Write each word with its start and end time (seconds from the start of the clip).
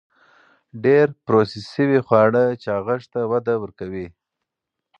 ډېر 0.83 1.07
پروسس 1.25 1.65
شوي 1.75 1.99
خواړه 2.07 2.43
چاغښت 2.63 3.07
ته 3.13 3.21
وده 3.31 3.55
ورکوي. 3.63 4.07